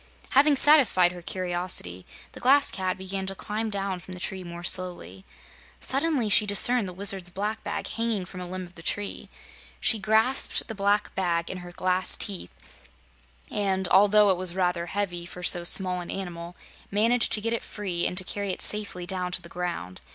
[0.31, 4.63] Having satisfied her curiosity, the Glass Cat began to climb down from the tree more
[4.63, 5.25] slowly.
[5.79, 9.29] Suddenly she discerned the Wizard's black bag hanging from a limb of the tree.
[9.79, 12.55] She grasped the black bag in her glass teeth,
[13.51, 16.55] and although it was rather heavy for so small an animal,
[16.89, 20.01] managed to get it free and to carry it safely down to the ground.